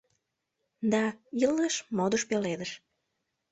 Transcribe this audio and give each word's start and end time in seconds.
Да, 0.91 1.03
илыш— 1.45 1.75
модыш-пеледыш. 1.97 2.71